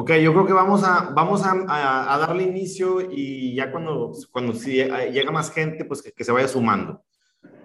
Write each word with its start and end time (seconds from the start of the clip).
Ok, 0.00 0.12
yo 0.12 0.32
creo 0.32 0.46
que 0.46 0.54
vamos 0.54 0.82
a, 0.82 1.10
vamos 1.14 1.42
a, 1.44 2.14
a, 2.14 2.16
darle 2.16 2.44
inicio 2.44 3.02
y 3.12 3.54
ya 3.54 3.70
cuando, 3.70 4.12
cuando 4.32 4.54
si 4.54 4.76
llega 4.76 5.30
más 5.30 5.52
gente, 5.52 5.84
pues 5.84 6.00
que, 6.00 6.10
que, 6.10 6.24
se 6.24 6.32
vaya 6.32 6.48
sumando. 6.48 7.02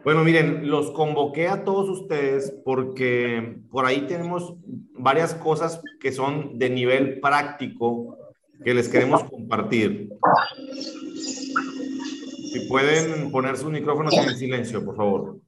Bueno, 0.04 0.22
miren, 0.22 0.70
los 0.70 0.92
convoqué 0.92 1.48
a 1.48 1.64
todos 1.64 1.88
ustedes 1.88 2.54
porque 2.66 3.62
por 3.72 3.86
ahí 3.86 4.02
tenemos 4.02 4.54
varias 5.00 5.34
cosas 5.34 5.82
que 6.02 6.12
son 6.12 6.60
de 6.60 6.70
nivel 6.70 7.22
práctico 7.22 8.18
que 8.62 8.74
les 8.74 8.90
queremos 8.90 9.24
compartir. 9.24 10.10
Si 12.52 12.68
pueden 12.68 13.32
poner 13.32 13.56
sus 13.56 13.72
micrófonos 13.72 14.14
en 14.14 14.36
silencio, 14.36 14.84
por 14.84 14.98
favor. 14.98 15.40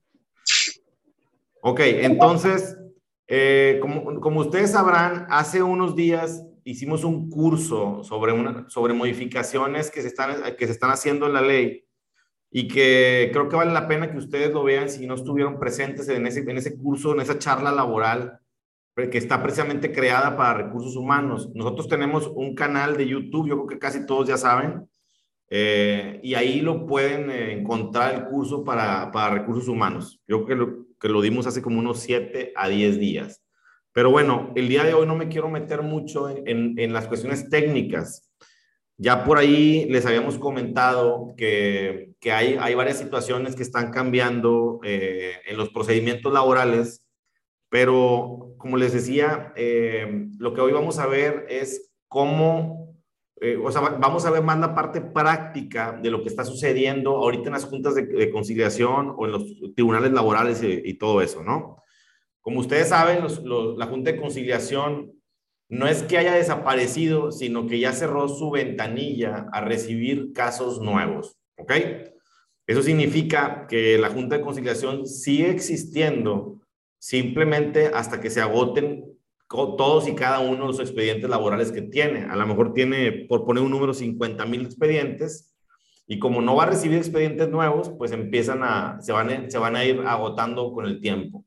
Ok, 1.59 1.81
entonces, 1.83 2.77
eh, 3.27 3.77
como, 3.81 4.21
como 4.21 4.39
ustedes 4.39 4.71
sabrán, 4.71 5.27
hace 5.29 5.61
unos 5.61 5.93
días 5.93 6.45
hicimos 6.69 7.03
un 7.03 7.29
curso 7.29 8.03
sobre, 8.03 8.33
una, 8.33 8.69
sobre 8.69 8.93
modificaciones 8.93 9.89
que 9.89 10.01
se, 10.01 10.07
están, 10.07 10.55
que 10.57 10.65
se 10.65 10.73
están 10.73 10.91
haciendo 10.91 11.25
en 11.25 11.33
la 11.33 11.41
ley 11.41 11.85
y 12.51 12.67
que 12.67 13.29
creo 13.31 13.47
que 13.49 13.55
vale 13.55 13.71
la 13.71 13.87
pena 13.87 14.11
que 14.11 14.17
ustedes 14.17 14.51
lo 14.51 14.63
vean 14.63 14.89
si 14.89 15.07
no 15.07 15.15
estuvieron 15.15 15.59
presentes 15.59 16.07
en 16.09 16.27
ese, 16.27 16.39
en 16.39 16.57
ese 16.57 16.77
curso, 16.77 17.13
en 17.13 17.21
esa 17.21 17.39
charla 17.39 17.71
laboral 17.71 18.39
que 18.95 19.17
está 19.17 19.41
precisamente 19.43 19.91
creada 19.91 20.35
para 20.35 20.63
recursos 20.65 20.95
humanos. 20.95 21.51
Nosotros 21.53 21.87
tenemos 21.87 22.27
un 22.33 22.55
canal 22.55 22.97
de 22.97 23.07
YouTube, 23.07 23.47
yo 23.47 23.55
creo 23.57 23.67
que 23.67 23.79
casi 23.79 24.05
todos 24.05 24.27
ya 24.27 24.37
saben, 24.37 24.89
eh, 25.49 26.19
y 26.23 26.33
ahí 26.33 26.61
lo 26.61 26.85
pueden 26.87 27.29
eh, 27.29 27.53
encontrar 27.53 28.15
el 28.15 28.25
curso 28.25 28.63
para, 28.63 29.11
para 29.11 29.35
recursos 29.35 29.67
humanos. 29.67 30.19
Yo 30.27 30.43
creo 30.43 30.47
que 30.47 30.55
lo, 30.55 30.87
que 30.99 31.09
lo 31.09 31.21
dimos 31.21 31.45
hace 31.45 31.61
como 31.61 31.79
unos 31.79 31.99
7 31.99 32.53
a 32.55 32.67
10 32.67 32.99
días. 32.99 33.43
Pero 33.97 34.11
bueno, 34.11 34.51
el 34.53 34.69
día 34.69 34.83
de 34.83 34.93
hoy 34.93 35.07
no 35.07 35.15
me 35.15 35.27
quiero 35.27 35.49
meter 35.49 35.81
mucho 35.81 36.29
en, 36.29 36.77
en, 36.77 36.93
las 36.93 37.07
cuestiones 37.07 37.49
técnicas. 37.49 38.29
Ya 38.95 39.23
por 39.23 39.39
ahí 39.39 39.85
les 39.89 40.05
habíamos 40.05 40.37
comentado 40.37 41.33
que, 41.35 42.11
que 42.19 42.31
hay, 42.31 42.59
hay, 42.61 42.75
varias 42.75 42.99
situaciones 42.99 43.55
que 43.55 43.63
están 43.63 43.89
cambiando 43.89 44.81
eh, 44.83 45.37
en 45.47 45.57
los 45.57 45.69
procedimientos 45.69 46.31
laborales, 46.31 47.07
pero 47.69 48.53
como 48.59 48.77
les 48.77 48.93
decía, 48.93 49.51
eh, 49.55 50.27
lo 50.37 50.53
que 50.53 50.61
hoy 50.61 50.73
vamos 50.73 50.99
a 50.99 51.07
ver 51.07 51.47
es 51.49 51.91
cómo, 52.07 53.01
eh, 53.41 53.57
o 53.57 53.71
sea, 53.71 53.81
vamos 53.81 54.27
a 54.27 54.29
ver 54.29 54.43
más 54.43 54.59
la 54.59 54.75
parte 54.75 55.01
práctica 55.01 55.99
de 55.99 56.11
lo 56.11 56.21
que 56.21 56.29
está 56.29 56.45
sucediendo 56.45 57.15
ahorita 57.15 57.47
en 57.47 57.53
las 57.53 57.65
juntas 57.65 57.95
de, 57.95 58.29
conciliación 58.29 59.15
o 59.17 59.25
en 59.25 59.31
los 59.31 59.43
tribunales 59.75 60.11
laborales 60.11 60.61
y 60.61 60.93
todo 60.99 61.19
eso, 61.19 61.41
¿no? 61.41 61.77
Como 62.47 62.61
ustedes 62.61 62.87
saben, 62.87 63.25
la 63.75 63.87
Junta 63.87 64.09
de 64.09 64.21
Conciliación 64.21 65.11
no 65.67 65.85
es 65.85 66.03
que 66.03 66.17
haya 66.17 66.33
desaparecido, 66.33 67.33
sino 67.33 67.67
que 67.67 67.77
ya 67.77 67.91
cerró 67.91 68.29
su 68.29 68.51
ventanilla 68.51 69.49
a 69.51 69.59
recibir 69.59 70.31
casos 70.31 70.79
nuevos. 70.79 71.37
¿Ok? 71.57 71.73
Eso 72.65 72.81
significa 72.83 73.67
que 73.67 73.97
la 73.97 74.09
Junta 74.09 74.37
de 74.37 74.43
Conciliación 74.43 75.05
sigue 75.07 75.49
existiendo 75.49 76.61
simplemente 76.99 77.87
hasta 77.87 78.21
que 78.21 78.29
se 78.29 78.39
agoten 78.39 79.03
todos 79.49 80.07
y 80.07 80.15
cada 80.15 80.39
uno 80.39 80.61
de 80.61 80.67
los 80.67 80.79
expedientes 80.79 81.29
laborales 81.29 81.73
que 81.73 81.81
tiene. 81.81 82.27
A 82.31 82.37
lo 82.37 82.47
mejor 82.47 82.73
tiene, 82.73 83.25
por 83.27 83.43
poner 83.43 83.61
un 83.61 83.71
número, 83.71 83.93
50 83.93 84.45
mil 84.45 84.61
expedientes 84.61 85.53
y 86.07 86.17
como 86.17 86.41
no 86.41 86.55
va 86.55 86.63
a 86.63 86.67
recibir 86.67 86.97
expedientes 86.97 87.49
nuevos, 87.49 87.89
pues 87.97 88.13
empiezan 88.13 88.63
a, 88.63 89.01
se 89.01 89.11
van, 89.11 89.51
se 89.51 89.57
van 89.57 89.75
a 89.75 89.83
ir 89.83 89.99
agotando 90.05 90.71
con 90.71 90.85
el 90.85 91.01
tiempo. 91.01 91.43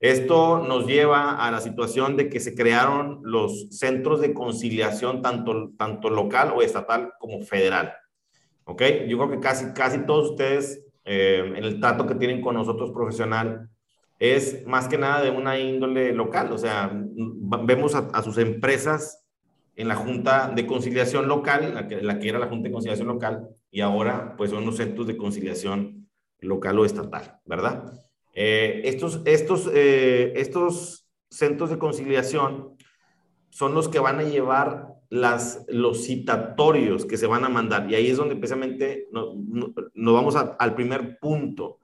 Esto 0.00 0.66
nos 0.66 0.86
lleva 0.86 1.36
a 1.36 1.50
la 1.50 1.60
situación 1.60 2.16
de 2.16 2.30
que 2.30 2.40
se 2.40 2.54
crearon 2.54 3.20
los 3.22 3.68
centros 3.68 4.22
de 4.22 4.32
conciliación 4.32 5.20
tanto, 5.20 5.72
tanto 5.76 6.08
local 6.08 6.54
o 6.56 6.62
estatal 6.62 7.12
como 7.18 7.42
federal. 7.42 7.92
¿Ok? 8.64 8.82
Yo 9.08 9.18
creo 9.18 9.30
que 9.30 9.40
casi, 9.40 9.74
casi 9.74 9.98
todos 10.06 10.30
ustedes 10.30 10.86
eh, 11.04 11.52
en 11.54 11.64
el 11.64 11.80
trato 11.80 12.06
que 12.06 12.14
tienen 12.14 12.40
con 12.40 12.54
nosotros 12.54 12.92
profesional 12.92 13.68
es 14.18 14.66
más 14.66 14.88
que 14.88 14.96
nada 14.96 15.22
de 15.22 15.30
una 15.30 15.58
índole 15.58 16.12
local. 16.12 16.50
O 16.52 16.58
sea, 16.58 16.90
vemos 16.92 17.94
a, 17.94 18.22
sus 18.22 18.38
empresas 18.38 19.26
en 19.76 19.88
la 19.88 19.96
Junta 19.96 20.50
de 20.54 20.66
Conciliación 20.66 21.28
Local, 21.28 21.74
la 21.74 21.88
que, 21.88 22.00
la 22.00 22.18
que 22.18 22.28
era 22.28 22.38
la 22.38 22.48
Junta 22.48 22.68
de 22.68 22.72
Conciliación 22.72 23.08
Local, 23.08 23.48
y 23.70 23.80
ahora 23.80 24.34
pues 24.36 24.50
son 24.50 24.64
los 24.64 24.76
centros 24.76 25.06
de 25.06 25.16
conciliación 25.16 26.08
local 26.40 26.78
o 26.78 26.84
estatal, 26.84 27.38
¿verdad? 27.44 28.09
Eh, 28.42 28.88
estos, 28.88 29.20
estos, 29.26 29.70
eh, 29.74 30.32
estos 30.34 31.06
centros 31.28 31.68
de 31.68 31.78
conciliación 31.78 32.74
son 33.50 33.74
los 33.74 33.90
que 33.90 33.98
van 33.98 34.18
a 34.18 34.22
llevar 34.22 34.94
las, 35.10 35.66
los 35.68 36.06
citatorios 36.06 37.04
que 37.04 37.18
se 37.18 37.26
van 37.26 37.44
a 37.44 37.50
mandar. 37.50 37.90
Y 37.90 37.96
ahí 37.96 38.06
es 38.06 38.16
donde 38.16 38.36
precisamente 38.36 39.08
nos, 39.12 39.36
nos 39.92 40.14
vamos 40.14 40.36
al 40.36 40.74
primer 40.74 41.18
punto. 41.18 41.80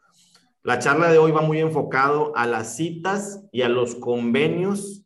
La 0.62 0.78
charla 0.78 1.12
de 1.12 1.18
hoy 1.18 1.30
va 1.30 1.42
muy 1.42 1.60
enfocado 1.60 2.34
a 2.34 2.46
las 2.46 2.74
citas 2.74 3.44
y 3.52 3.60
a 3.60 3.68
los 3.68 3.94
convenios 3.94 5.04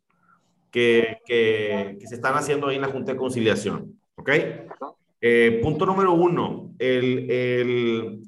que, 0.71 1.17
que, 1.25 1.97
que 1.99 2.07
se 2.07 2.15
están 2.15 2.35
haciendo 2.35 2.67
ahí 2.67 2.77
en 2.77 2.83
la 2.83 2.87
Junta 2.87 3.11
de 3.11 3.17
Conciliación. 3.17 3.99
¿Ok? 4.15 4.29
Eh, 5.19 5.59
punto 5.61 5.85
número 5.85 6.13
uno, 6.13 6.73
el, 6.79 7.29
el, 7.29 8.21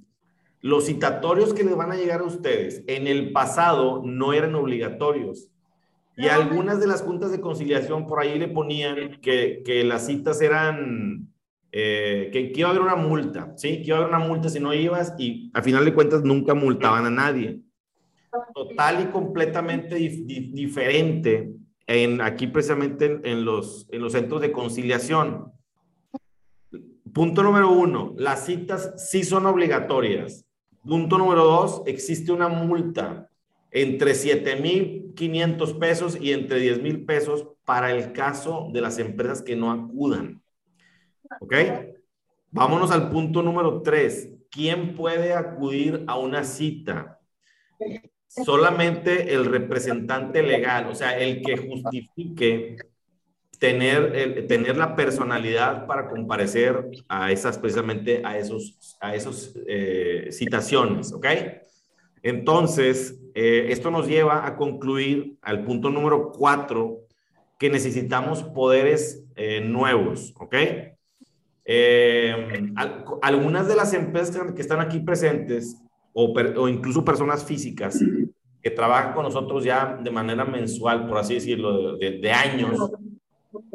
los 0.64 0.86
citatorios 0.86 1.54
que 1.54 1.66
les 1.66 1.76
van 1.76 1.92
a 1.92 1.98
llegar 1.98 2.22
a 2.22 2.24
ustedes 2.24 2.86
en 2.88 3.06
el 3.06 3.34
pasado 3.34 4.02
no 4.06 4.32
eran 4.32 4.56
obligatorios. 4.56 5.50
Y 6.16 6.28
algunas 6.28 6.80
de 6.80 6.88
las 6.88 7.02
juntas 7.02 7.34
de 7.34 7.42
conciliación 7.42 8.08
por 8.08 8.22
ahí 8.22 8.40
le 8.40 8.48
ponían 8.48 9.20
que, 9.20 9.62
que 9.66 9.84
las 9.84 10.06
citas 10.06 10.40
eran, 10.40 11.28
eh, 11.74 12.30
que, 12.32 12.54
que, 12.54 12.60
iba 12.62 12.70
a 12.70 12.72
haber 12.72 12.82
una 12.82 12.96
multa, 12.96 13.52
¿sí? 13.58 13.82
Que 13.82 13.88
iba 13.88 13.98
a 13.98 14.00
haber 14.04 14.16
una 14.16 14.26
multa 14.26 14.48
si 14.48 14.62
no 14.62 14.74
ibas 14.74 15.14
y 15.18 15.52
a 15.54 15.62
final 15.62 15.84
de 15.84 15.94
cuentas 15.94 16.24
nunca 16.24 16.54
multaban 16.54 17.06
a 17.06 17.10
nadie. 17.10 17.60
Total 18.56 19.04
y 19.04 19.12
completamente 19.12 19.96
dif 19.96 20.26
dif 20.26 20.54
diferente 20.54 21.52
en, 21.88 22.22
aquí 22.22 22.48
precisamente 22.48 23.06
en, 23.06 23.22
en, 23.26 23.44
los, 23.44 23.86
en 23.92 24.02
los 24.02 24.14
centros 24.14 24.40
de 24.40 24.54
conciliación. 24.54 25.52
Punto 27.14 27.44
número 27.44 27.70
uno, 27.70 28.14
las 28.18 28.46
citas 28.46 28.94
sí 28.96 29.26
son 29.26 29.46
obligatorias. 29.46 30.46
Punto 30.86 31.18
número 31.18 31.44
dos, 31.44 31.82
existe 31.86 32.32
una 32.32 32.50
multa 32.50 33.30
entre 33.72 34.12
7.500 34.12 35.80
pesos 35.80 36.18
y 36.20 36.32
entre 36.32 36.60
10.000 36.60 37.06
pesos 37.06 37.48
para 37.66 37.92
el 37.92 38.12
caso 38.12 38.70
de 38.72 38.82
las 38.82 39.00
empresas 39.00 39.42
que 39.42 39.56
no 39.56 39.72
acudan. 39.72 40.42
¿Ok? 41.40 41.54
Vámonos 42.52 42.92
al 42.92 43.10
punto 43.10 43.42
número 43.42 43.82
tres. 43.82 44.30
¿Quién 44.52 44.96
puede 44.96 45.34
acudir 45.34 46.04
a 46.06 46.20
una 46.20 46.44
cita? 46.44 47.20
Solamente 48.28 49.34
el 49.34 49.46
representante 49.46 50.44
legal, 50.44 50.88
o 50.88 50.96
sea, 50.96 51.18
el 51.18 51.42
que 51.42 51.58
justifique 51.58 52.78
tener, 53.64 54.14
el, 54.14 54.46
tener 54.48 54.76
la 54.76 54.94
personalidad 54.94 55.88
para 55.88 56.10
comparecer 56.10 56.92
a 57.08 57.32
esas, 57.32 57.58
precisamente 57.58 58.22
a 58.26 58.38
esos, 58.38 58.98
a 59.00 59.16
esos 59.16 59.58
eh, 59.66 60.28
citaciones, 60.32 61.14
¿ok? 61.14 61.26
Entonces, 62.22 63.22
eh, 63.34 63.68
esto 63.70 63.90
nos 63.90 64.10
lleva 64.10 64.46
a 64.46 64.58
concluir 64.58 65.38
al 65.42 65.64
punto 65.64 65.90
número 65.90 66.34
cuatro, 66.34 67.04
que 67.58 67.70
necesitamos 67.70 68.44
poderes 68.44 69.24
eh, 69.38 69.62
nuevos, 69.62 70.34
¿ok? 70.36 70.56
Eh, 71.64 72.70
al, 72.76 73.06
algunas 73.22 73.70
de 73.70 73.78
las 73.78 73.94
empresas 73.94 74.52
que 74.52 74.62
están 74.62 74.82
aquí 74.82 75.00
presentes, 75.00 75.82
o, 76.12 76.34
per, 76.34 76.58
o 76.58 76.68
incluso 76.68 77.06
personas 77.06 77.46
físicas, 77.46 77.98
que 78.62 78.72
trabajan 78.72 79.14
con 79.14 79.24
nosotros 79.24 79.64
ya 79.64 79.98
de 80.04 80.12
manera 80.12 80.44
mensual, 80.44 81.08
por 81.08 81.18
así 81.18 81.36
decirlo, 81.36 81.96
de, 81.96 82.12
de, 82.12 82.18
de 82.20 82.32
años, 82.34 82.92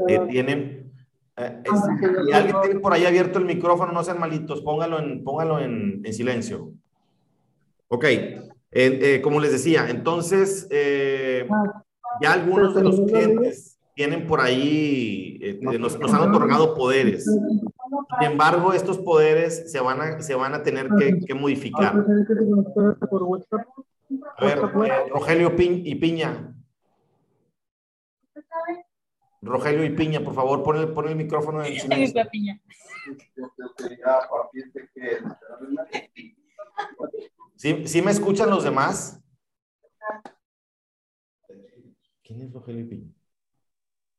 eh, 0.08 0.20
tienen... 0.28 0.92
Eh, 1.36 1.62
es, 1.64 2.34
alguien 2.34 2.56
tiene 2.62 2.80
por 2.80 2.92
ahí 2.92 3.06
abierto 3.06 3.38
el 3.38 3.44
micrófono, 3.44 3.92
no 3.92 4.02
sean 4.02 4.18
malitos, 4.18 4.60
póngalo 4.62 4.98
en, 4.98 5.22
póngalo 5.22 5.60
en, 5.60 6.02
en 6.04 6.12
silencio. 6.12 6.72
Ok, 7.88 8.04
eh, 8.04 8.44
eh, 8.70 9.20
como 9.22 9.40
les 9.40 9.52
decía, 9.52 9.88
entonces 9.88 10.66
eh, 10.70 11.48
ya 12.20 12.32
algunos 12.32 12.74
de 12.74 12.82
los 12.82 13.00
clientes 13.00 13.78
tienen 13.94 14.26
por 14.26 14.40
ahí, 14.40 15.38
eh, 15.40 15.58
nos, 15.60 15.98
nos, 15.98 16.12
han 16.14 16.28
otorgado 16.28 16.74
poderes. 16.74 17.24
Sin 17.24 18.30
embargo, 18.30 18.72
estos 18.72 18.98
poderes 18.98 19.72
se 19.72 19.80
van 19.80 20.00
a, 20.00 20.20
se 20.20 20.34
van 20.34 20.54
a 20.54 20.62
tener 20.62 20.88
que, 20.98 21.18
que 21.18 21.34
modificar. 21.34 22.06
A 24.36 24.44
ver, 24.44 24.60
Rogelio 25.10 25.56
Pi 25.56 25.82
y 25.84 25.94
Piña. 25.96 26.54
Rogelio 29.40 29.84
y 29.84 29.90
Piña, 29.90 30.20
por 30.20 30.34
favor, 30.34 30.62
pon 30.62 30.76
el, 30.76 30.88
pon 30.92 31.08
el 31.08 31.16
micrófono 31.16 31.64
en 31.64 31.80
silencio. 31.80 32.28
Piña. 32.30 32.60
¿Sí, 37.56 37.86
¿Sí 37.86 38.02
me 38.02 38.10
escuchan 38.10 38.50
los 38.50 38.64
demás? 38.64 39.20
¿Quién 42.22 42.42
es 42.42 42.52
Rogelio 42.52 42.82
y 42.82 42.84
Piña? 42.84 43.12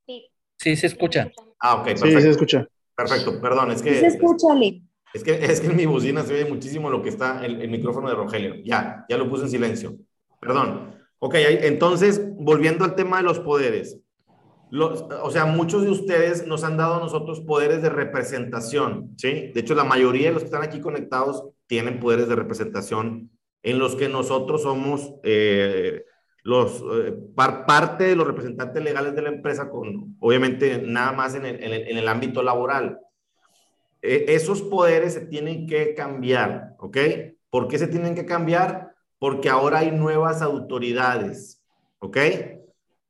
Sí. 0.06 0.32
Sí, 0.58 0.76
se 0.76 0.88
escucha. 0.88 1.32
Ah, 1.60 1.76
ok, 1.76 1.86
perfecto. 1.86 2.08
Sí, 2.08 2.22
se 2.22 2.30
escucha. 2.30 2.68
Perfecto, 2.96 3.40
perdón, 3.42 3.72
es 3.72 3.82
que... 3.82 4.00
se 4.00 4.08
escucha, 4.08 4.54
Lee. 4.56 4.84
Es 5.14 5.24
que, 5.24 5.34
es 5.34 5.60
que 5.60 5.68
en 5.68 5.76
mi 5.76 5.86
bocina 5.86 6.24
se 6.24 6.34
oye 6.34 6.46
muchísimo 6.46 6.90
lo 6.90 7.02
que 7.02 7.10
está 7.10 7.44
el, 7.46 7.62
el 7.62 7.70
micrófono 7.70 8.10
de 8.10 8.16
Rogelio. 8.16 8.56
Ya, 8.64 9.06
ya 9.10 9.18
lo 9.18 9.30
puse 9.30 9.44
en 9.44 9.50
silencio. 9.50 9.98
Perdón. 10.40 10.96
Ok, 11.20 11.36
entonces, 11.36 12.22
volviendo 12.36 12.86
al 12.86 12.96
tema 12.96 13.18
de 13.18 13.24
los 13.24 13.40
poderes. 13.40 14.00
O 14.72 15.32
sea, 15.32 15.46
muchos 15.46 15.84
de 15.84 15.90
ustedes 15.90 16.46
nos 16.46 16.64
han 16.64 16.78
dado 16.78 16.96
a 16.96 17.00
nosotros 17.00 17.42
poderes 17.42 17.82
de 17.82 17.90
representación, 17.90 19.16
¿sí? 19.18 19.52
De 19.54 19.62
hecho, 19.62 19.74
la 19.74 19.84
mayoría 19.84 20.28
de 20.28 20.34
los 20.34 20.44
que 20.44 20.48
están 20.48 20.62
aquí 20.62 20.80
conectados 20.80 21.44
tienen 21.66 22.00
poderes 22.00 22.28
de 22.30 22.36
representación 22.36 23.32
en 23.64 23.80
los 23.80 23.96
que 23.96 24.10
nosotros 24.10 24.64
somos 24.64 25.16
eh, 25.24 26.04
los, 26.44 26.84
eh, 26.94 27.16
parte 27.36 28.06
de 28.06 28.16
los 28.16 28.28
representantes 28.28 28.84
legales 28.84 29.16
de 29.16 29.22
la 29.24 29.30
empresa, 29.30 29.70
con, 29.70 30.16
obviamente 30.20 30.82
nada 30.86 31.12
más 31.14 31.36
en 31.36 31.46
el, 31.46 31.64
en 31.64 31.98
el, 31.98 32.08
ámbito 32.08 32.44
laboral. 32.44 33.00
E, 34.02 34.26
esos 34.30 34.62
poderes 34.62 35.14
se 35.14 35.22
tienen 35.22 35.68
que 35.68 35.94
cambiar, 35.96 36.76
¿ok? 36.80 36.98
¿Por 37.50 37.68
qué 37.68 37.78
se 37.80 37.88
tienen 37.88 38.16
que 38.16 38.26
cambiar? 38.26 38.94
Porque 39.18 39.50
ahora 39.50 39.80
hay 39.80 39.92
nuevas 39.92 40.42
autoridades, 40.42 41.62
¿ok? 42.00 42.18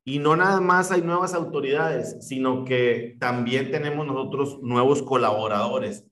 Y 0.10 0.18
no 0.18 0.36
nada 0.36 0.60
más 0.60 0.92
hay 0.92 1.04
nuevas 1.04 1.36
autoridades, 1.36 2.18
sino 2.20 2.66
que 2.66 3.16
también 3.20 3.70
tenemos 3.70 4.08
nosotros 4.08 4.58
nuevos 4.64 5.04
colaboradores. 5.04 6.04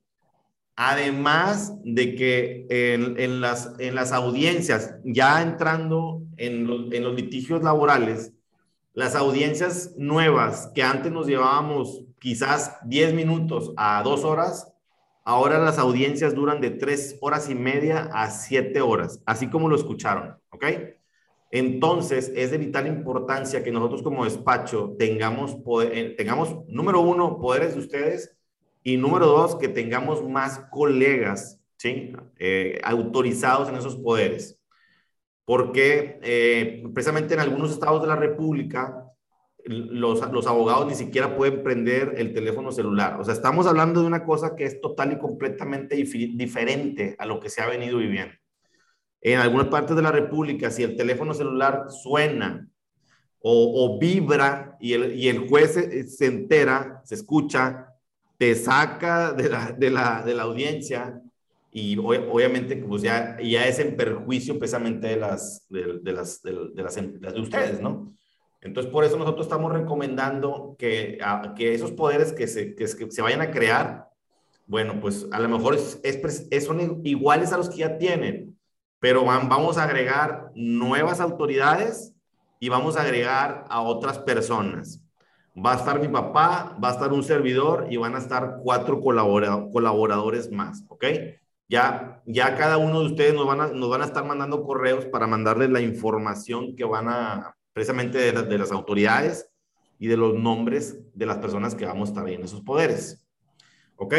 Además 0.75 1.73
de 1.83 2.13
que 2.13 2.67
en, 2.69 3.41
las, 3.41 3.73
en 3.79 3.95
las 3.95 4.11
audiencias, 4.11 4.93
ya 5.03 5.41
entrando 5.41 6.21
en 6.37 6.67
los, 6.67 6.93
en 6.93 7.05
los 7.05 7.15
litigios 7.15 7.63
laborales, 7.63 8.33
las 8.93 9.15
audiencias 9.15 9.95
nuevas 9.97 10.71
que 10.75 10.83
antes 10.83 11.11
nos 11.11 11.25
llevábamos 11.25 12.03
quizás 12.19 12.77
10 12.85 13.15
minutos 13.15 13.73
a 13.77 14.03
2 14.03 14.23
horas, 14.25 14.71
ahora 15.23 15.57
las 15.57 15.79
audiencias 15.79 16.35
duran 16.35 16.61
de 16.61 16.69
3 16.69 17.17
horas 17.19 17.49
y 17.49 17.55
media 17.55 18.11
a 18.13 18.29
7 18.29 18.79
horas, 18.79 19.23
así 19.25 19.49
como 19.49 19.67
lo 19.67 19.75
escucharon, 19.75 20.37
¿ok? 20.51 20.65
Entonces, 21.51 22.31
es 22.35 22.51
de 22.51 22.57
vital 22.57 22.87
importancia 22.87 23.63
que 23.63 23.71
nosotros 23.71 24.01
como 24.01 24.25
despacho 24.25 24.95
tengamos, 24.99 25.55
poder, 25.55 25.97
eh, 25.97 26.09
tengamos, 26.17 26.65
número 26.67 27.01
uno, 27.01 27.39
poderes 27.39 27.73
de 27.73 27.79
ustedes 27.79 28.37
y 28.83 28.97
número 28.97 29.27
dos, 29.27 29.55
que 29.55 29.69
tengamos 29.69 30.27
más 30.27 30.59
colegas, 30.71 31.61
¿sí? 31.77 32.13
Eh, 32.37 32.79
autorizados 32.83 33.69
en 33.69 33.75
esos 33.75 33.95
poderes. 33.95 34.59
Porque 35.45 36.19
eh, 36.23 36.83
precisamente 36.93 37.33
en 37.33 37.39
algunos 37.39 37.71
estados 37.71 38.01
de 38.01 38.07
la 38.09 38.17
República, 38.17 39.05
los, 39.65 40.31
los 40.31 40.47
abogados 40.47 40.87
ni 40.87 40.95
siquiera 40.95 41.35
pueden 41.35 41.63
prender 41.63 42.15
el 42.17 42.33
teléfono 42.33 42.71
celular. 42.71 43.19
O 43.19 43.23
sea, 43.23 43.33
estamos 43.33 43.67
hablando 43.67 44.01
de 44.01 44.07
una 44.07 44.25
cosa 44.25 44.55
que 44.55 44.65
es 44.65 44.81
total 44.81 45.13
y 45.13 45.17
completamente 45.17 45.95
diferente 45.95 47.15
a 47.17 47.25
lo 47.25 47.39
que 47.39 47.49
se 47.49 47.61
ha 47.61 47.67
venido 47.67 47.97
viviendo. 47.97 48.35
En 49.21 49.39
algunas 49.39 49.67
partes 49.67 49.95
de 49.95 50.01
la 50.01 50.11
República, 50.11 50.69
si 50.71 50.83
el 50.83 50.95
teléfono 50.95 51.33
celular 51.33 51.85
suena 51.89 52.67
o, 53.39 53.97
vibra 53.99 54.77
y 54.79 54.93
el, 54.93 55.15
y 55.15 55.29
el 55.29 55.47
juez 55.47 55.73
se, 55.73 56.03
se, 56.07 56.25
entera, 56.25 57.01
se 57.05 57.15
escucha, 57.15 57.93
te 58.37 58.55
saca 58.55 59.33
de 59.33 59.49
la, 59.49 59.71
de 59.71 59.89
la, 59.89 60.21
de 60.23 60.33
la 60.33 60.43
audiencia 60.43 61.21
y 61.71 61.97
obviamente 61.97 62.75
pues 62.77 63.01
ya, 63.01 63.37
ya 63.41 63.67
es 63.67 63.79
en 63.79 63.95
perjuicio 63.95 64.57
precisamente 64.57 65.07
de 65.07 65.17
las 65.17 65.65
de, 65.69 65.99
de 66.01 66.11
las, 66.11 66.41
de, 66.41 66.53
las, 66.75 66.95
de, 66.95 67.39
ustedes, 67.39 67.81
¿no? 67.81 68.13
Entonces, 68.61 68.91
por 68.91 69.03
eso 69.03 69.17
nosotros 69.17 69.45
estamos 69.45 69.71
recomendando 69.71 70.75
que, 70.79 71.19
que 71.55 71.73
esos 71.73 71.91
poderes 71.91 72.33
que 72.33 72.47
se, 72.47 72.73
que, 72.73 72.87
se 72.87 73.21
vayan 73.21 73.41
a 73.41 73.51
crear, 73.51 74.09
bueno, 74.65 74.99
pues 74.99 75.27
a 75.31 75.39
lo 75.39 75.47
mejor 75.47 75.75
es, 75.75 75.99
es, 76.03 76.65
son 76.65 77.01
iguales 77.05 77.53
a 77.53 77.57
los 77.57 77.69
que 77.69 77.77
ya 77.77 77.97
tienen, 77.97 78.56
pero 78.99 79.23
van, 79.23 79.49
vamos 79.49 79.77
a 79.77 79.83
agregar 79.83 80.51
nuevas 80.55 81.19
autoridades 81.19 82.13
y 82.59 82.69
vamos 82.69 82.97
a 82.97 83.01
agregar 83.01 83.65
a 83.69 83.81
otras 83.81 84.19
personas 84.19 85.01
va 85.57 85.73
a 85.73 85.77
estar 85.77 85.99
mi 85.99 86.07
papá, 86.07 86.77
va 86.83 86.89
a 86.89 86.91
estar 86.91 87.11
un 87.11 87.23
servidor 87.23 87.87
y 87.89 87.97
van 87.97 88.15
a 88.15 88.19
estar 88.19 88.59
cuatro 88.61 89.01
colaboradores 89.01 90.51
más, 90.51 90.83
¿ok? 90.87 91.05
Ya, 91.67 92.21
ya 92.25 92.55
cada 92.55 92.77
uno 92.77 93.01
de 93.01 93.07
ustedes 93.07 93.33
nos 93.33 93.45
van, 93.45 93.61
a, 93.61 93.67
nos 93.67 93.89
van 93.89 94.01
a 94.01 94.05
estar 94.05 94.23
mandando 94.23 94.63
correos 94.63 95.05
para 95.05 95.27
mandarles 95.27 95.69
la 95.69 95.81
información 95.81 96.75
que 96.75 96.85
van 96.85 97.09
a, 97.09 97.55
precisamente 97.73 98.31
de, 98.31 98.57
las 98.57 98.71
autoridades 98.71 99.49
y 99.99 100.07
de 100.07 100.15
los 100.15 100.35
nombres 100.35 100.97
de 101.13 101.25
las 101.25 101.39
personas 101.39 101.75
que 101.75 101.85
vamos 101.85 102.09
a 102.09 102.11
estar 102.11 102.25
ahí 102.25 102.35
en 102.35 102.43
esos 102.43 102.61
poderes. 102.61 103.25
¿Ok? 103.97 104.13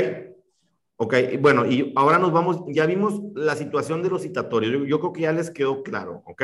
Ok, 1.01 1.15
bueno, 1.41 1.65
y 1.65 1.93
ahora 1.97 2.19
nos 2.19 2.33
vamos, 2.33 2.65
ya 2.69 2.85
vimos 2.85 3.21
la 3.35 3.55
situación 3.55 4.03
de 4.03 4.11
los 4.11 4.23
citatorios, 4.23 4.87
yo, 4.87 4.99
creo 4.99 5.13
que 5.13 5.21
ya 5.23 5.33
les 5.33 5.51
quedó 5.51 5.83
claro, 5.83 6.23
¿ok? 6.27 6.43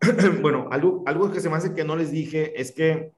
bueno, 0.42 0.68
algo, 0.70 1.04
algo 1.06 1.30
que 1.30 1.40
se 1.40 1.48
me 1.48 1.56
hace 1.56 1.72
que 1.72 1.84
no 1.84 1.96
les 1.96 2.10
dije 2.10 2.60
es 2.60 2.72
que 2.72 3.12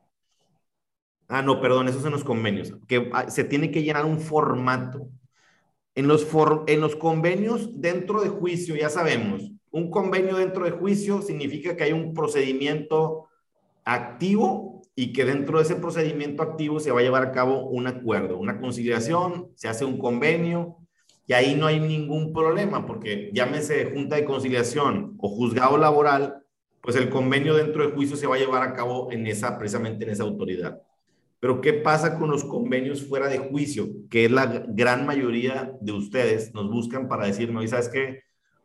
Ah, 1.29 1.43
no, 1.43 1.61
perdón, 1.61 1.89
esos 1.89 2.03
son 2.03 2.13
los 2.13 2.25
convenios, 2.25 2.75
que 2.87 3.11
ah, 3.13 3.29
se 3.31 3.45
tiene 3.45 3.71
que 3.71 3.83
llenar 3.83 4.07
un 4.07 4.19
formato. 4.19 5.11
En 5.95 6.09
los, 6.09 6.27
en 6.67 6.81
los 6.81 6.97
convenios 6.97 7.81
dentro 7.81 8.23
de 8.23 8.31
juicio, 8.31 8.77
ya 8.77 8.89
sabemos, 8.89 9.51
un 9.71 9.91
convenio 9.91 10.37
dentro 10.37 10.65
de 10.65 10.71
juicio 10.71 11.21
significa 11.21 11.77
que 11.77 11.85
hay 11.85 11.93
un 11.93 12.15
procedimiento 12.15 13.27
activo 13.85 14.68
y 15.01 15.13
que 15.13 15.25
dentro 15.25 15.59
de 15.59 15.65
ese 15.65 15.77
procedimiento 15.77 16.43
activo 16.43 16.81
se 16.81 16.91
va 16.91 16.99
a 16.99 17.03
llevar 17.05 17.23
a 17.23 17.31
cabo 17.31 17.69
un 17.69 17.87
acuerdo, 17.87 18.37
una 18.37 18.61
conciliación, 18.61 19.47
se 19.55 19.69
hace 19.69 19.85
un 19.85 19.97
convenio 19.97 20.79
y 21.25 21.35
ahí 21.35 21.55
no 21.55 21.69
hay 21.69 21.79
ningún 21.79 22.33
problema 22.33 22.85
porque 22.85 23.31
llámese 23.33 23.93
junta 23.95 24.17
de 24.17 24.25
conciliación 24.25 25.15
o 25.19 25.29
juzgado 25.29 25.79
laboral, 25.79 26.43
pues 26.81 26.97
el 26.97 27.11
convenio 27.11 27.55
dentro 27.55 27.87
de 27.87 27.95
juicio 27.95 28.17
se 28.17 28.27
va 28.27 28.35
a 28.35 28.39
llevar 28.41 28.65
a 28.65 28.73
cabo 28.73 29.13
en 29.13 29.29
esa, 29.29 29.57
precisamente 29.57 30.05
en 30.05 30.11
esa 30.11 30.25
autoridad. 30.25 30.83
Pero 31.39 31.61
¿qué 31.61 31.75
pasa 31.75 32.19
con 32.19 32.29
los 32.31 32.43
convenios 32.43 33.07
fuera 33.07 33.29
de 33.29 33.39
juicio? 33.39 33.87
Que 34.11 34.25
es 34.25 34.33
la 34.33 34.47
gran 34.67 35.07
mayoría 35.07 35.75
de 35.81 35.93
ustedes 35.93 36.53
nos 36.55 36.69
buscan 36.69 37.07
para 37.07 37.27
decirme, 37.27 37.69
¿sabes 37.69 37.89
qué? 37.89 38.23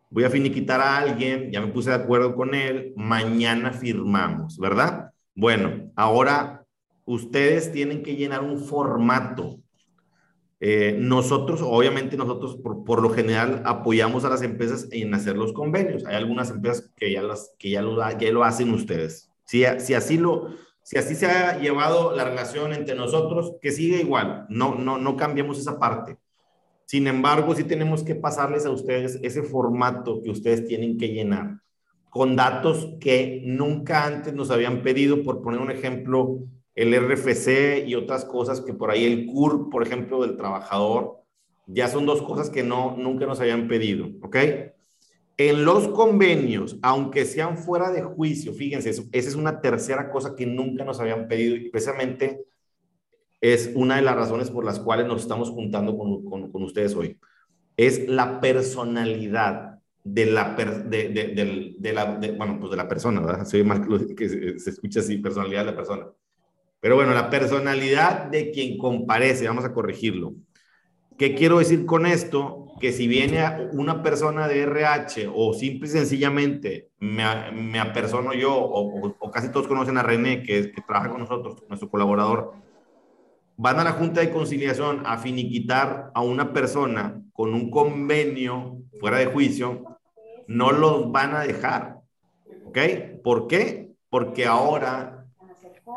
Voy 0.10 0.24
a 0.24 0.32
finiquitar 0.32 0.82
a 0.82 0.98
alguien, 0.98 1.52
ya 1.52 1.62
me 1.62 1.68
puse 1.68 1.92
de 1.92 1.98
acuerdo 1.98 2.34
con 2.34 2.56
él, 2.56 2.92
mañana 2.96 3.72
firmamos, 3.72 4.58
¿verdad? 4.58 5.13
Bueno, 5.36 5.92
ahora 5.96 6.66
ustedes 7.06 7.72
tienen 7.72 8.04
que 8.04 8.16
llenar 8.16 8.44
un 8.44 8.60
formato. 8.60 9.60
Eh, 10.60 10.96
nosotros, 10.98 11.62
obviamente 11.62 12.16
nosotros 12.16 12.56
por, 12.56 12.86
por, 12.86 13.02
lo 13.02 13.10
general 13.10 13.62
apoyamos 13.66 14.24
a 14.24 14.30
las 14.30 14.44
empresas 14.44 14.88
en 14.92 15.14
hacer 15.14 15.38
los 15.38 15.52
convenios. 15.52 16.06
Hay 16.06 16.16
algunas 16.16 16.50
empresas 16.52 16.90
que 16.96 17.12
ya, 17.12 17.22
las, 17.22 17.54
que 17.60 17.70
ya, 17.70 17.82
lo, 17.82 17.98
ya 18.18 18.32
lo 18.32 18.44
hacen 18.44 18.74
ustedes. 18.74 19.30
Si, 19.46 19.64
si 19.80 19.94
así 19.94 20.18
lo, 20.18 20.56
si 20.84 20.98
así 20.98 21.16
se 21.16 21.26
ha 21.26 21.60
llevado 21.60 22.16
la 22.16 22.26
relación 22.26 22.74
entre 22.74 22.96
nosotros, 22.96 23.56
que 23.62 23.72
siga 23.72 23.98
igual, 23.98 24.46
no, 24.50 24.76
no, 24.76 24.98
no 24.98 25.18
cambiamos 25.18 25.60
esa 25.60 25.80
parte. 25.80 26.18
Sin 26.86 27.08
embargo, 27.08 27.56
sí 27.56 27.64
tenemos 27.64 28.04
que 28.04 28.16
pasarles 28.16 28.66
a 28.66 28.72
ustedes 28.72 29.20
ese 29.24 29.44
formato 29.44 30.22
que 30.22 30.30
ustedes 30.30 30.68
tienen 30.68 30.98
que 30.98 31.08
llenar, 31.08 31.60
con 32.14 32.36
datos 32.36 32.90
que 33.00 33.42
nunca 33.44 34.06
antes 34.06 34.36
nos 34.36 34.52
habían 34.52 34.84
pedido, 34.84 35.24
por 35.24 35.42
poner 35.42 35.60
un 35.60 35.72
ejemplo, 35.72 36.44
el 36.76 36.94
RFC 36.94 37.88
y 37.88 37.96
otras 37.96 38.24
cosas 38.24 38.62
que 38.62 38.72
por 38.72 38.92
ahí 38.92 39.04
el 39.04 39.26
CUR, 39.26 39.72
por 39.72 39.82
ejemplo, 39.82 40.22
del 40.22 40.38
trabajador, 40.38 41.24
ya 41.66 41.88
son 41.88 42.06
dos 42.06 42.22
cosas 42.22 42.52
que 42.52 42.62
no, 42.62 42.96
nunca 42.98 43.26
nos 43.26 43.40
habían 43.40 43.68
pedido, 43.68 44.10
¿ok? 44.22 44.38
En 45.38 45.66
los 45.66 45.88
convenios, 45.88 46.78
aunque 46.84 47.26
sean 47.26 47.58
fuera 47.58 47.90
de 47.90 48.04
juicio, 48.04 48.54
fíjense, 48.54 48.92
esa 48.92 49.08
es 49.12 49.34
una 49.34 49.60
tercera 49.60 50.12
cosa 50.12 50.36
que 50.36 50.46
nunca 50.46 50.86
nos 50.86 51.00
habían 51.00 51.28
pedido 51.28 51.56
y 51.56 51.72
precisamente 51.72 52.46
es 53.42 53.72
una 53.74 53.96
de 53.96 54.04
las 54.04 54.16
razones 54.16 54.52
por 54.52 54.66
las 54.66 54.80
cuales 54.80 55.08
nos 55.08 55.24
estamos 55.24 55.50
juntando 55.50 55.98
con, 55.98 56.52
con, 56.52 56.64
ustedes 56.64 56.96
hoy. 56.96 57.18
Es 57.76 58.08
la 58.08 58.40
personalidad 58.40 59.73
de 60.04 60.26
la, 60.26 60.56
de, 60.56 61.10
de, 61.10 61.76
de, 61.78 61.94
la 61.94 62.20
bueno, 62.38 62.60
pues 62.60 62.72
de 62.72 62.78
la 62.78 62.88
persona, 62.88 63.22
¿verdad? 63.22 63.46
Soy 63.46 63.64
más 63.64 63.82
que 64.18 64.58
se, 64.60 64.70
escucha 64.70 65.00
así, 65.00 65.18
personalidad 65.18 65.62
de 65.62 65.72
la 65.72 65.76
persona. 65.76 66.08
Pero 66.80 66.96
bueno, 66.96 67.14
la 67.14 67.30
personalidad 67.30 68.26
de 68.26 68.52
quien 68.52 68.78
comparece, 68.78 69.48
vamos 69.48 69.64
a 69.64 69.74
corregirlo. 69.74 70.34
¿Qué 71.18 71.36
quiero 71.36 71.60
decir 71.60 71.86
con 71.86 72.06
esto? 72.06 72.66
Que 72.82 72.92
si 72.92 73.08
viene 73.08 73.70
una 73.72 74.04
persona 74.04 74.48
de 74.50 74.64
RH 74.64 75.32
o 75.34 75.54
simple 75.54 75.88
y 75.88 75.92
sencillamente 75.92 76.90
me, 77.00 77.24
me 77.54 77.80
apersono 77.80 78.34
yo, 78.34 78.54
o, 78.54 79.32
casi 79.32 79.50
todos 79.50 79.68
conocen 79.68 79.98
a 79.98 80.04
René, 80.04 80.44
que, 80.44 80.72
que 80.72 80.82
trabaja 80.82 81.10
con 81.12 81.22
nosotros, 81.22 81.64
nuestro 81.70 81.90
colaborador, 81.90 82.56
van 83.58 83.80
a 83.80 83.84
la 83.84 83.92
Junta 83.94 84.22
de 84.22 84.32
Conciliación 84.32 85.04
a 85.06 85.18
finiquitar 85.18 86.12
a 86.14 86.22
una 86.22 86.54
persona 86.54 87.22
con 87.34 87.54
un 87.54 87.70
convenio 87.70 88.78
fuera 89.00 89.18
de 89.18 89.26
juicio, 89.28 89.84
no 90.48 90.72
los 90.72 91.12
van 91.12 91.36
a 91.36 91.42
dejar. 91.42 91.98
¿Ok? 92.66 92.78
¿Por 93.24 93.48
qué? 93.48 93.92
Porque 94.10 94.46
ahora 94.46 95.26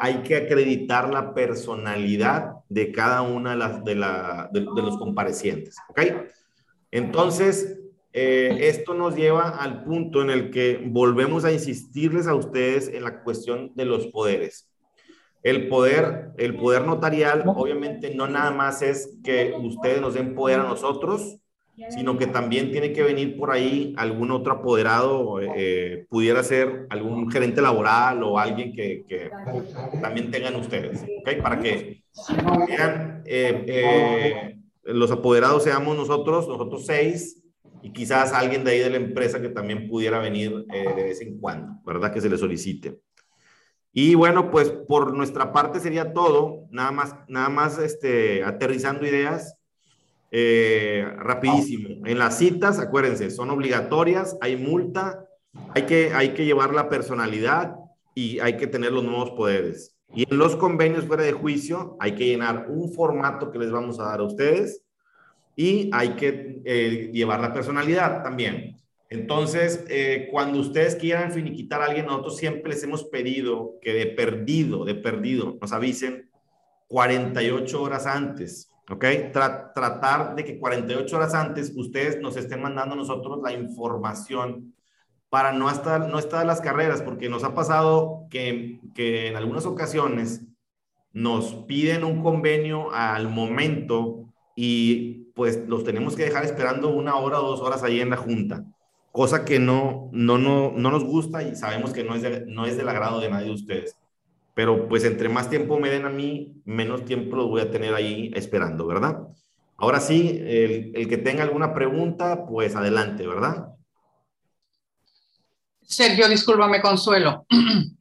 hay 0.01 0.23
que 0.23 0.37
acreditar 0.37 1.13
la 1.13 1.35
personalidad 1.35 2.57
de 2.69 2.93
cada 2.93 3.23
una 3.23 3.53
de, 3.53 3.95
las, 3.95 4.53
de, 4.53 4.61
los 4.61 4.99
comparecientes. 4.99 5.77
¿Ok? 5.89 6.01
Entonces, 6.91 7.81
eh, 8.13 8.57
esto 8.63 8.95
nos 8.95 9.15
lleva 9.15 9.51
al 9.51 9.85
punto 9.85 10.23
en 10.23 10.31
el 10.31 10.51
que 10.51 10.83
volvemos 10.85 11.45
a 11.45 11.53
insistirles 11.53 12.27
a 12.27 12.35
ustedes 12.35 12.89
en 12.89 13.05
la 13.05 13.23
cuestión 13.23 13.73
de 13.75 13.85
los 13.85 14.07
poderes. 14.09 14.71
El 15.43 15.69
poder, 15.69 16.33
el 16.38 16.57
poder 16.57 16.83
notarial, 16.83 17.45
obviamente, 17.47 18.14
no 18.14 18.26
nada 18.26 18.50
más 18.50 18.83
es 18.83 19.19
que 19.23 19.55
ustedes 19.59 20.00
nos 20.00 20.14
den 20.14 20.35
poder 20.35 20.61
a 20.61 20.64
nosotros, 20.64 21.38
sino 21.90 22.16
que 22.16 22.26
también 22.26 22.73
tiene 22.73 22.93
que 22.93 23.02
venir 23.02 23.37
por 23.37 23.50
ahí 23.50 23.95
algún 23.99 24.31
otro 24.31 24.55
apoderado, 24.55 25.40
eh, 25.40 26.07
pudiera 26.09 26.43
ser 26.43 26.87
algún 26.88 27.31
gerente 27.31 27.61
laboral 27.61 28.23
o 28.23 28.38
alguien 28.38 28.73
que, 28.73 29.05
que 29.07 29.31
también 30.00 30.31
tengan 30.31 30.57
ustedes, 30.57 31.02
¿ok? 31.21 31.43
Para 31.43 31.61
que 31.61 32.02
vean, 32.66 33.23
eh, 33.26 33.64
eh, 33.66 34.59
los 34.85 35.11
apoderados 35.11 35.64
seamos 35.64 35.97
nosotros, 35.97 36.49
nosotros 36.49 36.87
seis, 36.87 37.43
y 37.83 37.93
quizás 37.93 38.33
alguien 38.33 38.64
de 38.64 38.71
ahí 38.71 38.78
de 38.78 38.90
la 38.90 38.97
empresa 38.97 39.40
que 39.40 39.50
también 39.50 39.88
pudiera 39.88 40.19
venir 40.19 40.64
de 40.66 40.95
vez 40.95 41.21
en 41.21 41.38
cuando, 41.38 41.75
¿verdad? 41.85 42.12
Que 42.12 42.21
se 42.21 42.31
le 42.31 42.38
solicite. 42.38 42.99
Y 43.99 44.15
bueno, 44.15 44.50
pues 44.50 44.69
por 44.69 45.15
nuestra 45.15 45.55
parte 45.55 45.81
sería 45.81 46.12
todo, 46.12 46.67
nada 46.71 46.93
más, 46.93 47.15
nada 47.29 47.49
más 47.49 47.79
este, 47.79 48.45
aterrizando 48.45 49.07
ideas 49.07 49.57
eh, 50.31 51.11
rapidísimo. 51.17 52.07
En 52.07 52.19
las 52.19 52.37
citas, 52.37 52.79
acuérdense, 52.79 53.31
son 53.31 53.49
obligatorias, 53.49 54.37
hay 54.43 54.59
multa, 54.59 55.25
hay 55.75 55.87
que, 55.87 56.12
hay 56.12 56.35
que 56.35 56.45
llevar 56.45 56.75
la 56.75 56.91
personalidad 56.91 57.75
y 58.15 58.38
hay 58.41 58.59
que 58.59 58.67
tener 58.67 58.93
los 58.93 59.03
nuevos 59.03 59.31
poderes. 59.31 59.97
Y 60.15 60.31
en 60.31 60.37
los 60.37 60.57
convenios 60.57 61.07
fuera 61.07 61.23
de 61.23 61.33
juicio 61.33 61.97
hay 61.99 62.15
que 62.17 62.26
llenar 62.26 62.67
un 62.69 62.93
formato 62.93 63.50
que 63.50 63.59
les 63.59 63.71
vamos 63.71 63.99
a 63.99 64.05
dar 64.05 64.21
a 64.21 64.25
ustedes 64.25 64.83
y 65.57 65.88
hay 65.95 66.11
que 66.17 66.61
eh, 66.67 67.11
llevar 67.15 67.41
la 67.41 67.55
personalidad 67.55 68.23
también. 68.23 68.76
Entonces, 69.09 69.85
eh, 69.89 70.29
cuando 70.31 70.59
ustedes 70.59 70.97
quieran 70.97 71.33
finiquitar 71.33 71.81
a 71.81 71.87
alguien, 71.87 72.07
nosotros 72.07 72.37
siempre 72.37 72.73
les 72.73 72.83
hemos 72.83 73.05
pedido 73.05 73.79
que 73.81 73.93
de 73.93 74.07
perdido, 74.07 74.85
de 74.85 74.97
perdido, 74.97 75.57
nos 75.61 75.73
avisen 75.73 76.31
48 76.89 77.83
horas 77.83 78.07
antes 78.07 78.71
¿ok? 78.91 79.05
tratar 79.33 80.35
de 80.35 80.45
que 80.45 80.59
48 80.59 81.17
horas 81.17 81.35
antes 81.35 81.73
ustedes 81.77 82.21
nos 82.21 82.37
estén 82.37 82.63
mandando 82.63 82.95
a 82.95 82.99
nosotros 82.99 83.41
la 83.43 83.53
información 83.53 84.75
para 85.29 85.53
no 85.53 85.69
estar, 85.69 86.09
no 86.09 86.19
estar 86.19 86.43
en 86.43 86.47
las 86.47 86.61
carreras, 86.61 87.03
porque 87.03 87.29
nos 87.29 87.43
ha 87.43 87.55
pasado 87.55 88.27
que, 88.31 88.81
que 88.95 89.29
en 89.29 89.37
algunas 89.37 89.67
ocasiones 89.67 90.43
nos 91.13 91.55
piden 91.67 92.05
un 92.05 92.23
convenio 92.23 92.93
al 92.93 93.29
momento 93.29 94.33
y 94.55 95.33
pues 95.35 95.67
los 95.67 95.85
tenemos 95.85 96.15
que 96.15 96.25
dejar 96.25 96.45
esperando 96.45 96.89
una 96.91 97.17
hora 97.17 97.41
o 97.41 97.49
dos 97.49 97.61
horas 97.61 97.83
ahí 97.83 98.01
en 98.01 98.11
la 98.11 98.17
junta, 98.17 98.65
cosa 99.16 99.44
que 99.44 99.58
no, 99.58 100.11
no, 100.12 100.38
no, 100.38 100.73
no 100.76 100.90
nos 100.90 101.04
gusta 101.04 101.42
y 101.42 101.56
sabemos 101.56 101.92
que 101.92 102.04
no 102.04 102.14
es, 102.14 102.46
no 102.46 102.66
es 102.66 102.76
del 102.76 102.88
agrado 102.88 103.20
de 103.20 103.30
nadie 103.30 103.46
de 103.46 103.54
ustedes 103.54 103.96
pero 104.56 104.88
pues 104.88 105.04
entre 105.04 105.28
más 105.28 105.50
tiempo 105.50 105.78
me 105.78 105.90
den 105.90 106.06
a 106.06 106.08
mí, 106.08 106.62
menos 106.64 107.04
tiempo 107.04 107.37
los 107.37 107.46
voy 107.46 107.61
a 107.61 107.70
tener 107.70 107.92
ahí 107.92 108.32
esperando, 108.35 108.87
¿verdad? 108.87 109.18
Ahora 109.76 110.00
sí, 110.00 110.40
el, 110.42 111.06
que 111.11 111.18
tenga 111.18 111.42
alguna 111.42 111.75
pregunta, 111.75 112.46
pues 112.46 112.75
adelante, 112.75 113.26
¿verdad? 113.26 113.66
Sergio, 115.82 116.26
discúlpame, 116.26 116.80
Consuelo. 116.80 117.46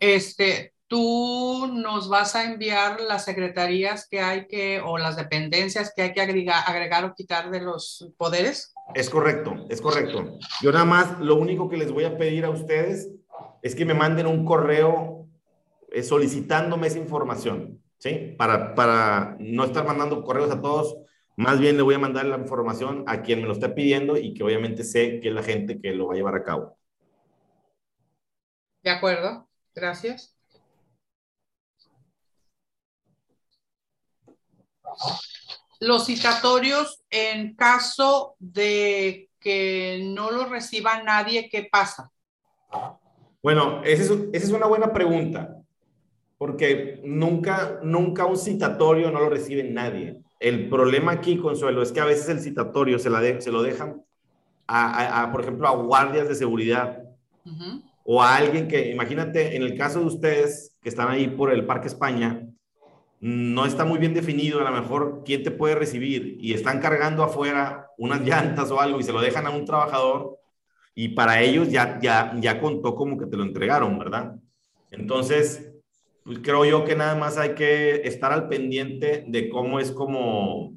Este, 0.00 0.74
tú 0.88 1.70
nos 1.72 2.08
vas 2.08 2.34
a 2.34 2.42
enviar 2.42 3.00
las 3.02 3.24
secretarías 3.24 4.08
que 4.10 4.18
hay 4.18 4.48
que, 4.48 4.80
o 4.84 4.98
las 4.98 5.14
dependencias 5.14 5.92
que 5.94 6.02
hay 6.02 6.12
que 6.12 6.20
agregar, 6.20 6.64
agregar 6.66 7.04
o 7.04 7.14
quitar 7.14 7.52
de 7.52 7.60
los 7.60 8.08
poderes. 8.16 8.71
Es 8.94 9.10
correcto, 9.10 9.66
es 9.68 9.80
correcto. 9.80 10.38
Yo 10.60 10.72
nada 10.72 10.84
más, 10.84 11.18
lo 11.20 11.36
único 11.36 11.68
que 11.68 11.76
les 11.76 11.90
voy 11.90 12.04
a 12.04 12.16
pedir 12.16 12.44
a 12.44 12.50
ustedes 12.50 13.10
es 13.62 13.74
que 13.74 13.84
me 13.84 13.94
manden 13.94 14.26
un 14.26 14.44
correo 14.44 15.28
eh, 15.90 16.02
solicitándome 16.02 16.88
esa 16.88 16.98
información, 16.98 17.82
¿sí? 17.98 18.34
Para, 18.36 18.74
para 18.74 19.36
no 19.38 19.64
estar 19.64 19.86
mandando 19.86 20.22
correos 20.22 20.50
a 20.50 20.60
todos, 20.60 20.96
más 21.36 21.58
bien 21.58 21.76
le 21.76 21.82
voy 21.82 21.94
a 21.94 21.98
mandar 21.98 22.26
la 22.26 22.36
información 22.36 23.04
a 23.06 23.22
quien 23.22 23.40
me 23.40 23.46
lo 23.46 23.52
está 23.52 23.74
pidiendo 23.74 24.16
y 24.16 24.34
que 24.34 24.44
obviamente 24.44 24.84
sé 24.84 25.20
que 25.20 25.28
es 25.28 25.34
la 25.34 25.42
gente 25.42 25.80
que 25.80 25.92
lo 25.92 26.08
va 26.08 26.14
a 26.14 26.16
llevar 26.16 26.34
a 26.34 26.42
cabo. 26.42 26.76
De 28.82 28.90
acuerdo, 28.90 29.48
gracias. 29.74 30.36
Los 35.82 36.06
citatorios, 36.06 37.02
en 37.10 37.56
caso 37.56 38.36
de 38.38 39.28
que 39.40 40.00
no 40.14 40.30
lo 40.30 40.44
reciba 40.46 41.02
nadie, 41.02 41.48
¿qué 41.50 41.68
pasa? 41.70 42.12
Bueno, 43.42 43.82
esa 43.82 44.02
es, 44.04 44.10
esa 44.32 44.46
es 44.46 44.52
una 44.52 44.66
buena 44.66 44.92
pregunta 44.92 45.56
porque 46.38 47.00
nunca, 47.04 47.80
nunca 47.82 48.26
un 48.26 48.36
citatorio 48.36 49.10
no 49.10 49.18
lo 49.18 49.28
recibe 49.28 49.64
nadie. 49.64 50.20
El 50.38 50.68
problema 50.68 51.12
aquí, 51.12 51.36
Consuelo, 51.36 51.82
es 51.82 51.90
que 51.90 52.00
a 52.00 52.04
veces 52.04 52.28
el 52.28 52.38
citatorio 52.38 53.00
se, 53.00 53.10
la 53.10 53.40
se 53.40 53.50
lo 53.50 53.62
dejan 53.62 54.04
a, 54.68 55.28
por 55.32 55.40
ejemplo, 55.42 55.66
a 55.66 55.76
guardias 55.76 56.28
de 56.28 56.36
seguridad 56.36 57.00
o 58.04 58.22
a 58.22 58.36
alguien 58.36 58.68
que, 58.68 58.90
imagínate, 58.90 59.56
en 59.56 59.62
el 59.62 59.76
caso 59.76 59.98
de 59.98 60.06
ustedes 60.06 60.76
que 60.80 60.88
están 60.88 61.08
ahí 61.08 61.26
por 61.26 61.52
el 61.52 61.66
Parque 61.66 61.88
España, 61.88 62.48
no 63.22 63.66
está 63.66 63.84
muy 63.84 64.00
bien 64.00 64.14
definido 64.14 64.60
a 64.60 64.68
lo 64.68 64.82
mejor 64.82 65.22
quién 65.24 65.44
te 65.44 65.52
puede 65.52 65.76
recibir 65.76 66.38
y 66.40 66.54
están 66.54 66.80
cargando 66.80 67.22
afuera 67.22 67.86
unas 67.96 68.20
llantas 68.26 68.70
o 68.72 68.80
algo 68.80 68.98
y 68.98 69.04
se 69.04 69.12
lo 69.12 69.20
dejan 69.20 69.46
a 69.46 69.50
un 69.50 69.64
trabajador 69.64 70.38
y 70.92 71.10
para 71.10 71.40
ellos 71.40 71.70
ya, 71.70 72.00
ya, 72.02 72.34
ya 72.40 72.60
contó 72.60 72.96
como 72.96 73.16
que 73.16 73.26
te 73.26 73.36
lo 73.36 73.44
entregaron, 73.44 73.96
¿verdad? 73.96 74.34
Entonces, 74.90 75.72
pues 76.24 76.40
creo 76.42 76.64
yo 76.64 76.84
que 76.84 76.96
nada 76.96 77.14
más 77.14 77.38
hay 77.38 77.54
que 77.54 78.02
estar 78.04 78.32
al 78.32 78.48
pendiente 78.48 79.24
de 79.28 79.48
cómo 79.48 79.78
es 79.78 79.92
como, 79.92 80.74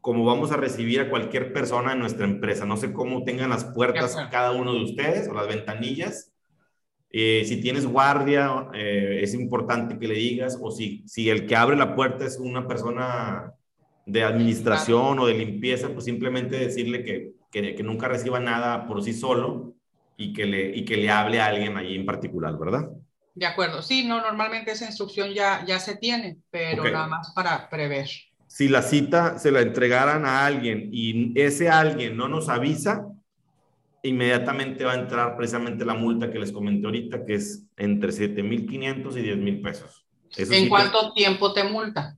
como 0.00 0.24
vamos 0.24 0.52
a 0.52 0.56
recibir 0.56 1.00
a 1.00 1.10
cualquier 1.10 1.52
persona 1.52 1.92
en 1.92 1.98
nuestra 1.98 2.24
empresa. 2.24 2.64
No 2.64 2.78
sé 2.78 2.94
cómo 2.94 3.24
tengan 3.24 3.50
las 3.50 3.66
puertas 3.66 4.16
cada 4.30 4.52
uno 4.52 4.72
de 4.72 4.84
ustedes 4.84 5.28
o 5.28 5.34
las 5.34 5.48
ventanillas. 5.48 6.33
Eh, 7.16 7.44
si 7.46 7.60
tienes 7.60 7.86
guardia, 7.86 8.70
eh, 8.74 9.20
es 9.22 9.34
importante 9.34 10.00
que 10.00 10.08
le 10.08 10.14
digas, 10.14 10.58
o 10.60 10.72
si, 10.72 11.04
si 11.06 11.30
el 11.30 11.46
que 11.46 11.54
abre 11.54 11.76
la 11.76 11.94
puerta 11.94 12.24
es 12.24 12.40
una 12.40 12.66
persona 12.66 13.52
de 14.04 14.24
administración 14.24 15.20
o 15.20 15.26
de 15.26 15.34
limpieza, 15.34 15.90
pues 15.90 16.06
simplemente 16.06 16.58
decirle 16.58 17.04
que, 17.04 17.34
que, 17.52 17.76
que, 17.76 17.82
nunca 17.84 18.08
reciba 18.08 18.40
nada 18.40 18.88
por 18.88 19.00
sí 19.04 19.12
solo 19.12 19.74
y 20.16 20.32
que, 20.32 20.44
le, 20.44 20.76
y 20.76 20.84
que 20.84 20.96
le 20.96 21.08
hable 21.08 21.40
a 21.40 21.46
alguien 21.46 21.76
allí 21.76 21.94
en 21.94 22.04
particular, 22.04 22.58
¿verdad? 22.58 22.90
De 23.32 23.46
acuerdo. 23.46 23.80
Sí, 23.80 24.04
no, 24.04 24.20
normalmente 24.20 24.72
esa 24.72 24.86
instrucción 24.86 25.32
ya, 25.32 25.64
ya 25.64 25.78
se 25.78 25.96
tiene, 25.96 26.38
pero 26.50 26.82
nada 26.82 27.06
más 27.06 27.32
para 27.32 27.70
prever. 27.70 28.08
Si 28.48 28.66
la 28.66 28.82
cita 28.82 29.38
se 29.38 29.52
la 29.52 29.60
entregaran 29.60 30.26
a 30.26 30.44
alguien 30.44 30.88
y 30.92 31.32
ese 31.40 31.68
alguien 31.68 32.16
no 32.16 32.26
nos 32.26 32.48
avisa, 32.48 33.06
inmediatamente 34.04 34.84
va 34.84 34.92
a 34.92 34.96
entrar 34.96 35.36
precisamente 35.36 35.84
la 35.84 35.94
multa 35.94 36.30
que 36.30 36.38
les 36.38 36.52
comenté 36.52 36.86
ahorita, 36.86 37.24
que 37.24 37.34
es 37.34 37.66
entre 37.76 38.10
7.500 38.10 39.16
y 39.16 39.22
10.000 39.22 39.62
pesos. 39.62 40.04
¿En 40.36 40.68
cuánto 40.68 41.12
tiempo 41.12 41.52
te 41.52 41.64
multa? 41.64 42.16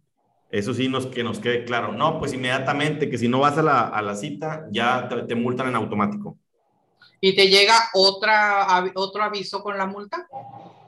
Eso 0.50 0.74
sí, 0.74 0.88
nos, 0.88 1.06
que 1.06 1.24
nos 1.24 1.38
quede 1.38 1.64
claro. 1.64 1.92
No, 1.92 2.18
pues 2.18 2.32
inmediatamente, 2.32 3.08
que 3.08 3.18
si 3.18 3.28
no 3.28 3.40
vas 3.40 3.58
a 3.58 3.62
la, 3.62 3.80
a 3.88 4.02
la 4.02 4.14
cita, 4.14 4.66
ya 4.70 5.08
te, 5.08 5.22
te, 5.22 5.34
multan 5.34 5.68
en 5.68 5.76
automático. 5.76 6.36
¿Y 7.20 7.34
te 7.34 7.48
llega 7.48 7.74
otra, 7.94 8.66
otro 8.94 9.22
aviso 9.22 9.62
con 9.62 9.78
la 9.78 9.86
multa? 9.86 10.26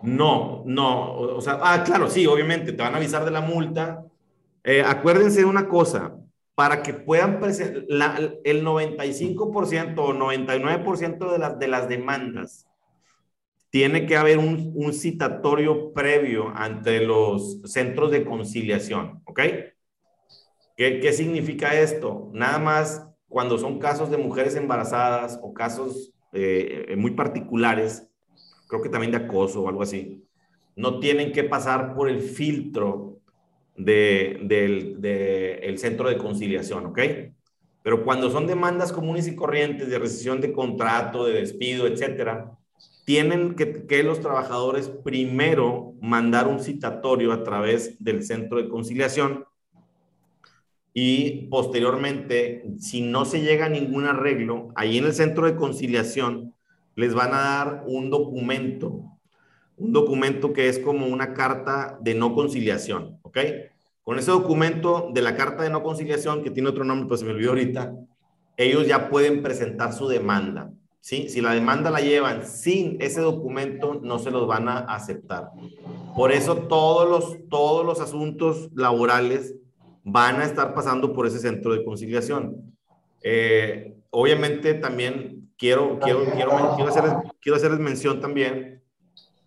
No, 0.03 0.63
no, 0.65 1.13
o 1.13 1.41
sea, 1.41 1.59
ah, 1.63 1.83
claro, 1.83 2.09
sí, 2.09 2.27
obviamente, 2.27 2.73
te 2.73 2.83
van 2.83 2.95
a 2.95 2.99
avisar 2.99 3.25
de 3.25 3.31
la 3.31 3.41
multa. 3.41 4.05
Eh, 4.63 4.83
acuérdense 4.87 5.41
de 5.41 5.45
una 5.45 5.69
cosa, 5.69 6.15
para 6.59 6.83
que 6.83 6.93
puedan 6.93 7.39
presentar, 7.39 8.41
el 8.43 8.65
95% 8.65 9.97
o 9.99 10.13
99% 10.13 11.31
de 11.31 11.39
las, 11.39 11.57
de 11.57 11.69
las 11.69 11.89
demandas, 11.89 12.67
tiene 13.71 14.07
que 14.07 14.17
haber 14.17 14.39
un, 14.39 14.73
un, 14.75 14.93
citatorio 14.93 15.93
previo 15.93 16.49
ante 16.57 16.99
los 16.99 17.63
centros 17.63 18.11
de 18.11 18.25
conciliación, 18.25 19.23
¿ok? 19.25 19.41
¿Qué, 20.77 20.99
¿Qué 20.99 21.13
significa 21.13 21.79
esto? 21.79 22.29
Nada 22.35 22.59
más 22.59 23.07
cuando 23.29 23.57
son 23.57 23.79
casos 23.79 24.11
de 24.11 24.17
mujeres 24.17 24.57
embarazadas 24.57 25.39
o 25.41 25.55
casos 25.55 26.13
eh, 26.33 26.93
muy 26.99 27.13
particulares, 27.13 28.11
creo 28.67 28.83
que 28.83 28.89
también 28.89 29.13
de 29.13 29.19
acoso 29.19 29.63
o 29.63 29.69
algo 29.69 29.83
así, 29.83 30.25
no 30.75 30.99
tienen 30.99 31.31
que 31.31 31.45
pasar 31.45 31.95
por 31.95 32.09
el 32.09 32.21
filtro 32.21 33.21
del 33.79 34.49
de, 35.01 35.55
el 35.63 35.79
centro 35.79 36.09
de 36.09 36.19
conciliación, 36.19 36.87
¿ok? 36.87 36.99
Pero 37.83 38.05
cuando 38.05 38.31
son 38.31 38.47
demandas 38.47 38.93
comunes 38.93 39.27
y 39.29 39.37
corrientes 39.37 39.89
de 39.89 39.99
rescisión 39.99 40.41
de 40.41 40.53
contrato, 40.53 41.25
de 41.25 41.35
despido, 41.41 41.87
etcétera, 41.87 42.59
tienen 43.07 43.55
que, 43.55 43.87
que, 43.87 44.03
los 44.03 44.21
trabajadores 44.21 44.89
primero 44.89 45.95
mandar 46.01 46.49
un 46.49 46.61
citatorio 46.61 47.33
a 47.33 47.43
través 47.43 48.03
del 48.03 48.23
centro 48.23 48.59
de 48.59 48.69
conciliación 48.69 49.47
y 51.01 51.47
posteriormente, 51.47 52.65
si 52.81 53.03
no 53.03 53.25
se 53.25 53.41
llega 53.41 53.67
a 53.67 53.69
ningún 53.69 54.07
arreglo, 54.07 54.73
ahí 54.75 54.99
en 54.99 55.05
el 55.05 55.15
centro 55.15 55.47
de 55.47 55.55
conciliación 55.55 56.55
les 56.97 57.15
van 57.15 57.33
a 57.35 57.39
dar 57.39 57.85
un 57.87 58.11
documento, 58.11 59.05
un 59.79 59.93
documento 59.93 60.53
que 60.53 60.69
es 60.69 60.79
como 60.79 61.07
una 61.07 61.35
carta 61.35 61.99
de 62.01 62.15
no 62.15 62.35
conciliación, 62.35 63.19
¿ok? 63.23 63.39
Con 64.03 64.19
ese 64.19 64.31
documento 64.31 65.11
de 65.13 65.23
la 65.23 65.37
carta 65.37 65.63
de 65.63 65.71
no 65.71 65.83
conciliación, 65.83 66.43
que 66.43 66.51
tiene 66.51 66.69
otro 66.69 66.85
nombre, 66.85 67.09
pues 67.09 67.21
se 67.21 67.27
me 67.27 67.33
olvidó 67.33 67.51
ahorita, 67.51 67.95
ellos 68.57 68.87
ya 68.87 69.09
pueden 69.11 69.43
presentar 69.43 69.93
su 69.93 70.09
demanda. 70.09 70.73
¿sí? 71.01 71.29
Si 71.29 71.41
la 71.41 71.53
demanda 71.53 71.91
la 71.91 72.01
llevan 72.01 72.47
sin 72.47 73.01
ese 73.01 73.21
documento, 73.21 74.01
no 74.03 74.19
se 74.19 74.31
los 74.31 74.47
van 74.47 74.69
a 74.69 74.79
aceptar. 74.79 75.51
Por 76.17 76.33
eso 76.33 76.57
todos 76.57 77.09
los, 77.09 77.49
todos 77.49 77.85
los 77.85 78.01
asuntos 78.01 78.71
laborales 78.75 79.55
van 80.03 80.41
a 80.41 80.45
estar 80.45 80.75
pasando 80.75 81.13
por 81.13 81.27
ese 81.27 81.39
centro 81.39 81.73
de 81.73 81.85
conciliación. 81.85 82.75
Eh, 83.23 83.95
obviamente 84.11 84.75
también 84.75 85.51
quiero, 85.57 85.99
quiero, 86.01 86.25
quiero, 86.33 86.75
quiero, 86.77 86.89
hacerles, 86.89 87.13
quiero 87.41 87.57
hacerles 87.57 87.81
mención 87.81 88.21
también 88.21 88.83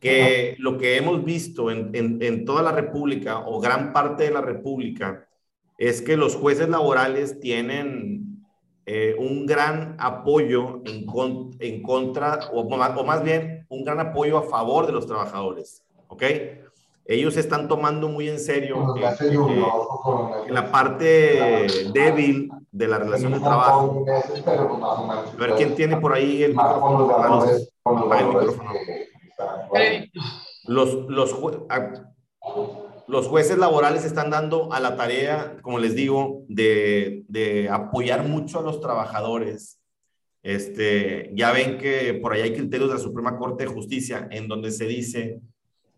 que 0.02 0.56
lo 0.58 0.80
que 0.80 0.98
hemos 0.98 1.24
visto 1.24 1.70
en, 1.70 1.92
en, 1.94 2.44
toda 2.44 2.64
la 2.64 2.72
República 2.72 3.40
o 3.46 3.62
gran 3.62 3.94
parte 3.94 4.24
de 4.24 4.32
la 4.32 4.42
República 4.42 5.28
es 5.78 6.02
que 6.02 6.18
los 6.18 6.36
jueces 6.36 6.68
laborales 6.70 7.40
tienen 7.40 8.44
eh, 8.88 9.16
un 9.20 9.46
gran 9.46 9.96
apoyo 10.00 10.82
en, 10.86 11.06
en 11.60 11.84
contra, 11.84 12.40
o, 12.52 12.62
o, 12.62 13.04
más 13.06 13.24
bien 13.24 13.68
un 13.70 13.84
gran 13.86 14.00
apoyo 14.00 14.40
a 14.40 14.44
favor 14.44 14.88
de 14.88 14.94
los 14.94 15.06
trabajadores, 15.06 15.84
¿ok? 16.08 16.24
Ellos 17.06 17.38
están 17.38 17.68
tomando 17.68 18.08
muy 18.10 18.28
en 18.28 18.40
serio 18.40 18.96
la 20.50 20.72
parte 20.72 21.68
débil 21.94 22.52
de 22.72 22.88
la 22.88 22.98
relación 22.98 23.34
de 23.34 23.40
trabajo. 23.40 24.04
A 24.08 25.36
ver, 25.38 25.56
¿quién 25.58 25.76
tiene 25.76 25.98
por 25.98 26.14
ahí 26.14 26.42
el 26.44 26.52
micrófono? 26.52 27.58
el 27.86 28.26
micrófono. 28.28 28.72
Los, 30.66 31.10
los, 31.10 31.36
los 33.08 33.28
jueces 33.28 33.58
laborales 33.58 34.06
están 34.06 34.30
dando 34.30 34.72
a 34.72 34.80
la 34.80 34.96
tarea, 34.96 35.58
como 35.62 35.80
les 35.80 35.96
digo, 35.96 36.44
de, 36.48 37.24
de 37.28 37.70
apoyar 37.70 38.28
mucho 38.28 38.60
a 38.60 38.64
los 38.64 38.80
trabajadores. 38.80 39.80
Este, 40.44 41.32
ya 41.36 41.52
ven 41.52 41.78
que 41.78 42.16
por 42.16 42.34
ahí 42.34 42.42
hay 42.42 42.54
criterios 42.54 42.90
de 42.90 42.96
la 42.96 43.02
Suprema 43.02 43.38
Corte 43.38 43.64
de 43.66 43.70
Justicia 43.70 44.28
en 44.32 44.48
donde 44.48 44.72
se 44.72 44.86
dice 44.86 45.40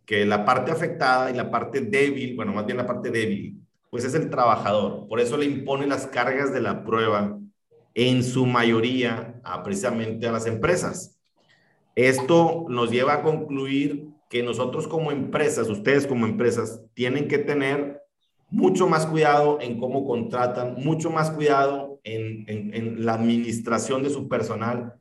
que 0.05 0.25
la 0.25 0.43
parte 0.43 0.71
afectada 0.71 1.31
y 1.31 1.33
la 1.33 1.49
parte 1.49 1.79
débil, 1.81 2.35
bueno, 2.35 2.51
más 2.51 2.65
bien 2.65 2.77
la 2.77 2.85
parte 2.85 3.09
débil, 3.09 3.57
pues 3.89 4.03
es 4.03 4.13
el 4.15 4.29
trabajador. 4.29 5.07
Por 5.07 5.19
eso 5.19 5.37
le 5.37 5.45
impone 5.45 5.87
las 5.87 6.07
cargas 6.07 6.53
de 6.53 6.61
la 6.61 6.83
prueba 6.83 7.39
en 7.93 8.23
su 8.23 8.45
mayoría 8.45 9.39
a, 9.43 9.63
precisamente 9.63 10.27
a 10.27 10.31
las 10.31 10.45
empresas. 10.45 11.12
Esto 11.95 12.65
nos 12.69 12.91
lleva 12.91 13.15
a 13.15 13.21
concluir 13.21 14.09
que 14.29 14.41
nosotros 14.41 14.87
como 14.87 15.11
empresas, 15.11 15.69
ustedes 15.69 16.07
como 16.07 16.25
empresas, 16.25 16.81
tienen 16.95 17.27
que 17.27 17.37
tener 17.37 18.01
mucho 18.49 18.87
más 18.87 19.05
cuidado 19.05 19.59
en 19.61 19.79
cómo 19.79 20.05
contratan, 20.05 20.75
mucho 20.75 21.09
más 21.09 21.31
cuidado 21.31 21.99
en, 22.03 23.05
la 23.05 23.13
administración 23.15 24.03
de 24.03 24.09
su 24.09 24.27
personal 24.27 24.93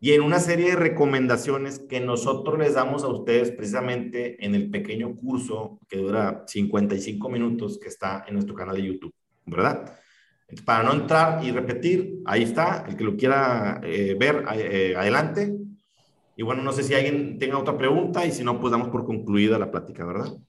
y 0.00 0.12
en 0.12 0.22
una 0.22 0.38
serie 0.38 0.70
de 0.70 0.76
recomendaciones 0.76 1.80
que 1.80 2.00
nosotros 2.00 2.58
les 2.58 2.74
damos 2.74 3.04
a 3.04 3.08
ustedes 3.08 3.50
precisamente 3.50 4.44
en 4.44 4.54
el 4.54 4.70
pequeño 4.70 5.16
curso 5.16 5.78
que 5.88 5.98
dura 5.98 6.44
55 6.46 7.28
minutos 7.28 7.78
que 7.78 7.88
está 7.88 8.24
en 8.26 8.34
nuestro 8.34 8.54
canal 8.54 8.76
de 8.76 8.84
YouTube, 8.84 9.14
¿verdad? 9.44 9.92
Para 10.64 10.84
no 10.84 10.92
entrar 10.92 11.44
y 11.44 11.50
repetir, 11.50 12.20
ahí 12.24 12.44
está, 12.44 12.84
el 12.88 12.96
que 12.96 13.04
lo 13.04 13.16
quiera 13.16 13.80
eh, 13.84 14.16
ver, 14.18 14.44
eh, 14.54 14.94
adelante. 14.96 15.52
Y 16.40 16.42
bueno, 16.42 16.62
no 16.62 16.72
sé 16.72 16.82
si 16.84 16.94
alguien 16.94 17.38
tenga 17.38 17.58
otra 17.58 17.76
pregunta 17.76 18.24
y 18.24 18.32
si 18.32 18.42
no, 18.42 18.58
pues 18.58 18.70
damos 18.70 18.88
por 18.88 19.04
concluida 19.04 19.58
la 19.58 19.70
plática, 19.70 20.06
¿verdad? 20.06 20.40